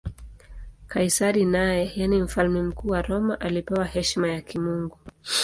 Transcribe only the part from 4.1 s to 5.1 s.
ya kimungu.